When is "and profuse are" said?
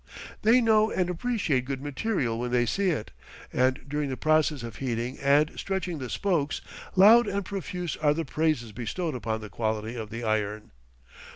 7.27-8.15